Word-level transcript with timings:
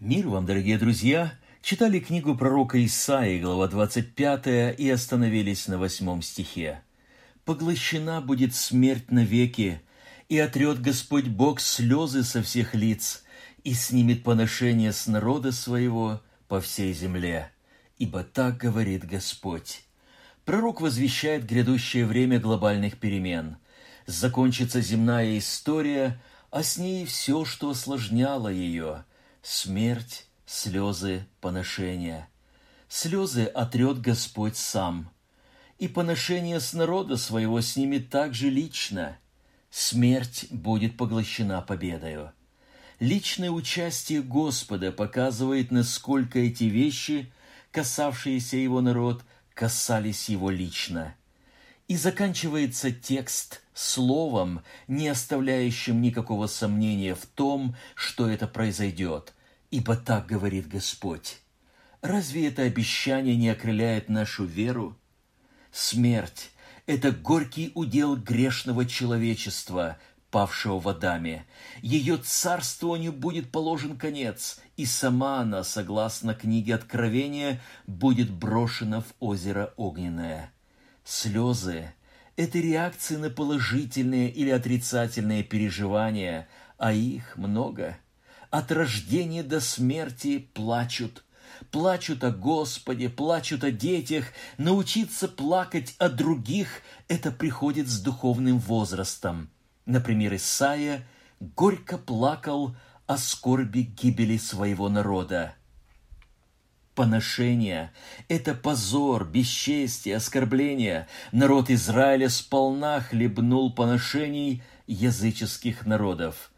Мир 0.00 0.28
вам, 0.28 0.46
дорогие 0.46 0.78
друзья! 0.78 1.34
Читали 1.60 2.00
книгу 2.00 2.34
пророка 2.34 2.82
Исаии, 2.82 3.38
глава 3.38 3.68
25, 3.68 4.74
и 4.78 4.88
остановились 4.88 5.68
на 5.68 5.76
восьмом 5.76 6.22
стихе. 6.22 6.80
«Поглощена 7.44 8.22
будет 8.22 8.54
смерть 8.54 9.10
навеки, 9.10 9.82
и 10.30 10.38
отрет 10.38 10.80
Господь 10.80 11.26
Бог 11.26 11.60
слезы 11.60 12.22
со 12.22 12.42
всех 12.42 12.74
лиц, 12.74 13.24
и 13.62 13.74
снимет 13.74 14.22
поношение 14.22 14.94
с 14.94 15.06
народа 15.06 15.52
своего 15.52 16.22
по 16.48 16.62
всей 16.62 16.94
земле. 16.94 17.52
Ибо 17.98 18.24
так 18.24 18.56
говорит 18.56 19.04
Господь». 19.04 19.82
Пророк 20.46 20.80
возвещает 20.80 21.44
грядущее 21.44 22.06
время 22.06 22.40
глобальных 22.40 22.96
перемен. 22.96 23.58
Закончится 24.06 24.80
земная 24.80 25.36
история, 25.36 26.18
а 26.50 26.62
с 26.62 26.78
ней 26.78 27.04
все, 27.04 27.44
что 27.44 27.68
осложняло 27.68 28.48
ее– 28.48 29.04
смерть, 29.42 30.26
слезы, 30.46 31.26
поношения. 31.40 32.28
Слезы 32.88 33.44
отрет 33.44 34.00
Господь 34.00 34.56
сам, 34.56 35.10
и 35.78 35.88
поношение 35.88 36.60
с 36.60 36.72
народа 36.72 37.16
своего 37.16 37.60
снимет 37.60 38.10
также 38.10 38.50
лично. 38.50 39.16
Смерть 39.70 40.46
будет 40.50 40.96
поглощена 40.96 41.62
победою. 41.62 42.32
Личное 42.98 43.50
участие 43.50 44.22
Господа 44.22 44.92
показывает, 44.92 45.70
насколько 45.70 46.38
эти 46.38 46.64
вещи, 46.64 47.32
касавшиеся 47.70 48.56
его 48.56 48.80
народ, 48.80 49.22
касались 49.54 50.28
его 50.28 50.50
лично. 50.50 51.14
И 51.90 51.96
заканчивается 51.96 52.92
текст 52.92 53.62
словом, 53.74 54.62
не 54.86 55.08
оставляющим 55.08 56.00
никакого 56.00 56.46
сомнения 56.46 57.16
в 57.16 57.26
том, 57.26 57.74
что 57.96 58.28
это 58.28 58.46
произойдет, 58.46 59.34
ибо 59.72 59.96
так 59.96 60.26
говорит 60.26 60.68
Господь. 60.68 61.40
Разве 62.00 62.46
это 62.46 62.62
обещание 62.62 63.34
не 63.34 63.48
окрыляет 63.48 64.08
нашу 64.08 64.44
веру? 64.44 64.96
Смерть– 65.72 66.52
это 66.86 67.10
горький 67.10 67.72
удел 67.74 68.14
грешного 68.14 68.86
человечества, 68.86 69.98
павшего 70.30 70.78
в 70.78 70.88
Адаме. 70.88 71.44
Ее 71.82 72.18
царствованию 72.18 73.12
будет 73.12 73.50
положен 73.50 73.98
конец, 73.98 74.60
и 74.76 74.86
сама 74.86 75.40
она, 75.40 75.64
согласно 75.64 76.34
книге 76.34 76.76
Откровения, 76.76 77.60
будет 77.88 78.30
брошена 78.30 79.00
в 79.00 79.12
озеро 79.18 79.74
огненное. 79.76 80.52
Слезы– 81.04 81.92
это 82.36 82.58
реакции 82.58 83.16
на 83.16 83.30
положительные 83.30 84.30
или 84.30 84.50
отрицательные 84.50 85.42
переживания, 85.42 86.48
а 86.78 86.92
их 86.92 87.36
много. 87.36 87.98
От 88.50 88.72
рождения 88.72 89.42
до 89.42 89.60
смерти 89.60 90.38
плачут. 90.38 91.24
Плачут 91.70 92.24
о 92.24 92.30
Господе, 92.30 93.08
плачут 93.08 93.64
о 93.64 93.70
детях. 93.70 94.26
Научиться 94.56 95.28
плакать 95.28 95.94
о 95.98 96.08
других– 96.08 96.82
это 97.08 97.30
приходит 97.30 97.88
с 97.88 98.00
духовным 98.00 98.58
возрастом. 98.58 99.50
Например, 99.86 100.34
Исаия 100.36 101.06
горько 101.40 101.98
плакал 101.98 102.76
о 103.06 103.18
скорби 103.18 103.80
гибели 103.80 104.36
своего 104.36 104.88
народа– 104.88 105.54
поношения. 107.00 107.94
Это 108.28 108.54
позор, 108.54 109.24
бесчестие, 109.24 110.16
оскорбление. 110.16 111.08
Народ 111.32 111.70
Израиля 111.70 112.28
сполна 112.28 113.00
хлебнул 113.00 113.72
поношений 113.72 114.62
языческих 114.86 115.86
народов. 115.86 116.50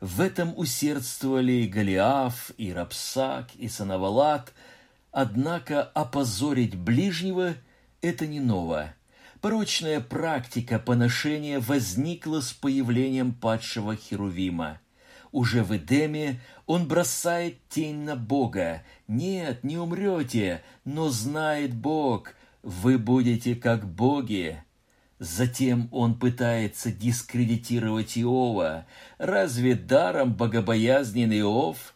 В 0.00 0.22
этом 0.22 0.54
усердствовали 0.56 1.52
и 1.52 1.68
Голиаф, 1.68 2.50
и 2.56 2.72
Рапсак, 2.72 3.50
и 3.56 3.68
Санавалат. 3.68 4.54
Однако 5.12 5.82
опозорить 5.82 6.76
ближнего– 6.76 7.56
это 8.00 8.26
не 8.26 8.40
ново. 8.40 8.94
Порочная 9.42 10.00
практика 10.00 10.78
поношения 10.78 11.60
возникла 11.60 12.40
с 12.40 12.54
появлением 12.54 13.34
падшего 13.34 13.96
Херувима– 13.96 14.79
уже 15.32 15.62
в 15.62 15.76
Эдеме 15.76 16.40
он 16.66 16.88
бросает 16.88 17.58
тень 17.68 18.00
на 18.00 18.16
Бога. 18.16 18.82
Нет, 19.06 19.64
не 19.64 19.76
умрете, 19.76 20.62
но 20.84 21.08
знает 21.08 21.74
Бог, 21.74 22.34
вы 22.62 22.98
будете 22.98 23.54
как 23.54 23.86
боги. 23.86 24.62
Затем 25.18 25.88
он 25.92 26.18
пытается 26.18 26.90
дискредитировать 26.90 28.16
Иова. 28.16 28.86
Разве 29.18 29.74
даром 29.74 30.32
богобоязненный 30.34 31.40
Иов? 31.40 31.94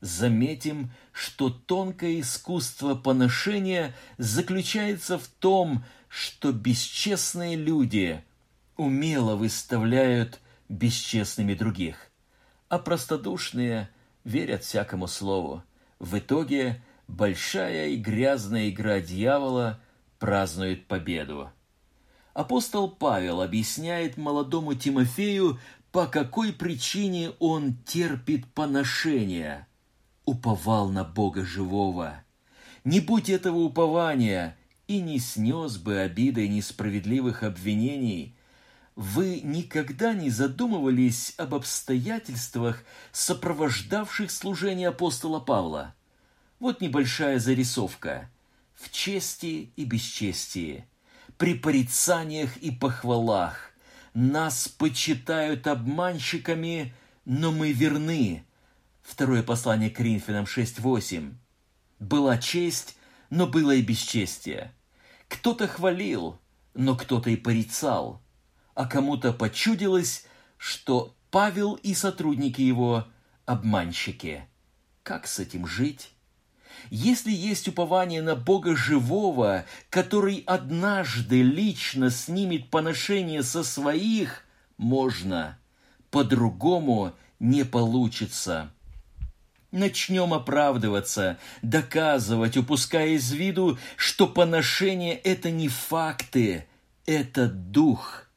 Заметим, 0.00 0.90
что 1.12 1.48
тонкое 1.50 2.20
искусство 2.20 2.94
поношения 2.94 3.94
заключается 4.18 5.18
в 5.18 5.26
том, 5.28 5.84
что 6.08 6.52
бесчестные 6.52 7.56
люди 7.56 8.22
умело 8.76 9.36
выставляют 9.36 10.40
бесчестными 10.68 11.54
других– 11.54 12.10
а 12.74 12.78
простодушные 12.80 13.88
верят 14.24 14.64
всякому 14.64 15.06
слову. 15.06 15.62
В 16.00 16.18
итоге 16.18 16.82
большая 17.06 17.90
и 17.90 17.96
грязная 17.96 18.68
игра 18.68 18.98
дьявола 18.98 19.80
празднует 20.18 20.88
победу. 20.88 21.52
Апостол 22.32 22.90
Павел 22.90 23.42
объясняет 23.42 24.16
молодому 24.16 24.74
Тимофею, 24.74 25.60
по 25.92 26.08
какой 26.08 26.52
причине 26.52 27.30
он 27.38 27.76
терпит 27.86 28.44
поношение. 28.52 29.68
Уповал 30.24 30.88
на 30.88 31.04
Бога 31.04 31.44
живого. 31.44 32.24
Не 32.82 32.98
будь 32.98 33.30
этого 33.30 33.58
упования, 33.58 34.56
и 34.88 35.00
не 35.00 35.20
снес 35.20 35.76
бы 35.76 35.98
обиды 35.98 36.48
несправедливых 36.48 37.44
обвинений– 37.44 38.33
вы 38.96 39.40
никогда 39.40 40.14
не 40.14 40.30
задумывались 40.30 41.34
об 41.36 41.54
обстоятельствах, 41.54 42.84
сопровождавших 43.12 44.30
служение 44.30 44.88
апостола 44.88 45.40
Павла? 45.40 45.94
Вот 46.60 46.80
небольшая 46.80 47.38
зарисовка. 47.40 48.30
В 48.74 48.90
чести 48.90 49.72
и 49.76 49.84
бесчестии, 49.84 50.84
при 51.38 51.54
порицаниях 51.54 52.56
и 52.58 52.70
похвалах 52.70 53.72
нас 54.14 54.68
почитают 54.68 55.66
обманщиками, 55.66 56.92
но 57.24 57.50
мы 57.50 57.72
верны. 57.72 58.44
Второе 59.02 59.42
послание 59.42 59.90
к 59.90 59.96
Коринфянам 59.96 60.44
6.8. 60.44 61.34
Была 61.98 62.38
честь, 62.38 62.96
но 63.30 63.46
было 63.46 63.72
и 63.72 63.82
бесчестие. 63.82 64.72
Кто-то 65.28 65.66
хвалил, 65.66 66.40
но 66.74 66.96
кто-то 66.96 67.30
и 67.30 67.36
порицал– 67.36 68.20
а 68.74 68.86
кому-то 68.86 69.32
почудилось, 69.32 70.24
что 70.56 71.14
Павел 71.30 71.74
и 71.74 71.94
сотрудники 71.94 72.60
его– 72.60 73.06
обманщики. 73.46 74.46
Как 75.02 75.26
с 75.26 75.38
этим 75.38 75.66
жить? 75.66 76.10
Если 76.90 77.30
есть 77.30 77.68
упование 77.68 78.20
на 78.22 78.36
Бога 78.36 78.74
живого, 78.74 79.64
который 79.90 80.42
однажды 80.46 81.42
лично 81.42 82.10
снимет 82.10 82.70
поношение 82.70 83.42
со 83.42 83.62
своих, 83.62 84.44
можно. 84.76 85.58
По-другому 86.10 87.12
не 87.38 87.64
получится. 87.64 88.70
Начнем 89.70 90.32
оправдываться, 90.32 91.38
доказывать, 91.62 92.56
упуская 92.56 93.08
из 93.08 93.32
виду, 93.32 93.78
что 93.96 94.26
поношение– 94.26 95.14
это 95.24 95.50
не 95.50 95.68
факты, 95.68 96.66
это 97.06 97.48
дух– 97.48 98.22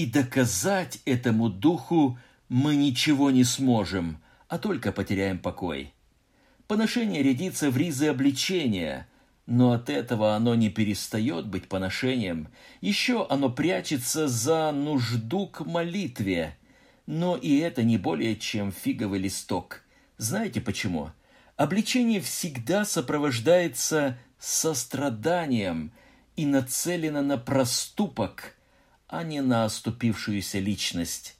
и 0.00 0.06
доказать 0.06 0.98
этому 1.04 1.50
духу 1.50 2.18
мы 2.48 2.74
ничего 2.74 3.30
не 3.30 3.44
сможем, 3.44 4.18
а 4.48 4.58
только 4.58 4.92
потеряем 4.92 5.38
покой. 5.38 5.92
Поношение 6.66 7.22
рядится 7.22 7.70
в 7.70 7.76
ризы 7.76 8.06
обличения, 8.06 9.06
но 9.44 9.72
от 9.72 9.90
этого 9.90 10.34
оно 10.34 10.54
не 10.54 10.70
перестает 10.70 11.48
быть 11.48 11.68
поношением. 11.68 12.48
Еще 12.80 13.26
оно 13.28 13.50
прячется 13.50 14.26
за 14.26 14.72
нужду 14.72 15.46
к 15.46 15.66
молитве, 15.66 16.56
но 17.04 17.36
и 17.36 17.58
это 17.58 17.82
не 17.82 17.98
более 17.98 18.36
чем 18.36 18.72
фиговый 18.72 19.18
листок. 19.18 19.82
Знаете 20.16 20.62
почему? 20.62 21.10
Обличение 21.56 22.22
всегда 22.22 22.86
сопровождается 22.86 24.16
состраданием 24.38 25.92
и 26.36 26.46
нацелено 26.46 27.20
на 27.20 27.36
проступок– 27.36 28.56
а 29.10 29.24
не 29.24 29.42
на 29.42 29.64
оступившуюся 29.64 30.60
личность. 30.60 31.36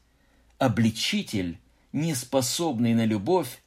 Обличитель, 0.58 1.58
неспособный 1.92 2.94
на 2.94 3.06
любовь, 3.06 3.62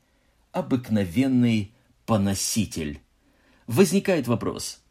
обыкновенный 0.52 1.72
поноситель. 2.06 3.00
Возникает 3.66 4.28
вопрос, 4.28 4.82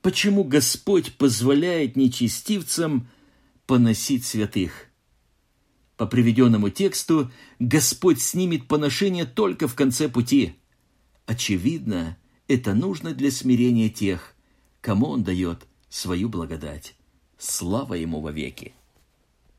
почему 0.00 0.42
Господь 0.42 1.14
позволяет 1.18 1.96
нечестивцам 1.96 3.08
поносить 3.66 4.24
святых? 4.24 4.86
По 5.98 6.06
приведенному 6.06 6.70
тексту 6.70 7.30
Господь 7.58 8.22
снимет 8.22 8.66
поношение 8.68 9.26
только 9.26 9.68
в 9.68 9.74
конце 9.74 10.08
пути. 10.08 10.56
Очевидно, 11.26 12.16
это 12.48 12.72
нужно 12.72 13.12
для 13.12 13.30
смирения 13.30 13.90
тех, 13.90 14.34
кому 14.80 15.08
Он 15.08 15.22
дает 15.22 15.66
свою 15.90 16.30
благодать. 16.30 16.96
Слава 17.44 17.94
Ему 17.94 18.20
вовеки! 18.20 18.72